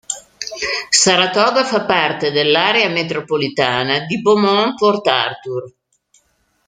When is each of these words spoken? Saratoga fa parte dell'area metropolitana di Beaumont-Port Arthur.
Saratoga 0.89 1.63
fa 1.63 1.85
parte 1.85 2.31
dell'area 2.31 2.89
metropolitana 2.89 3.99
di 4.07 4.19
Beaumont-Port 4.19 5.05
Arthur. 5.05 5.73